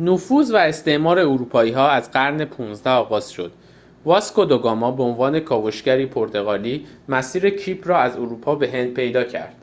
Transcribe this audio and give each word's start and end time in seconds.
نفوذ 0.00 0.52
و 0.52 0.56
استعمار 0.56 1.18
اروپایی‌ها 1.18 1.88
از 1.88 2.10
قرن 2.10 2.40
۱۵ 2.44 2.86
آغاز 2.86 3.30
شد 3.32 3.52
واسکو 4.04 4.44
دو 4.44 4.58
گاما 4.58 4.90
به 4.90 5.02
عنوان 5.02 5.40
کاوشگری 5.40 6.06
پرتغالی 6.06 6.86
مسیر 7.08 7.50
کیپ 7.50 7.88
را 7.88 7.98
از 7.98 8.16
اروپا 8.16 8.54
به 8.54 8.70
هند 8.70 8.94
پیدا 8.94 9.24
کرد 9.24 9.56